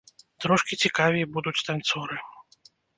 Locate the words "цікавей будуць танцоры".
0.87-2.15